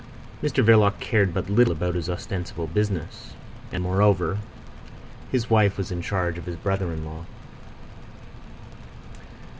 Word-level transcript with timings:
Mr 0.41 0.65
Verloc 0.65 0.99
cared 0.99 1.31
but 1.31 1.47
little 1.47 1.73
about 1.73 1.93
his 1.93 2.09
ostensible 2.09 2.65
business. 2.65 3.35
And, 3.71 3.83
moreover, 3.83 4.39
his 5.31 5.47
wife 5.47 5.77
was 5.77 5.91
in 5.91 6.01
charge 6.01 6.39
of 6.39 6.45
his 6.47 6.55
brother 6.55 6.91
in 6.91 7.05
law. 7.05 7.27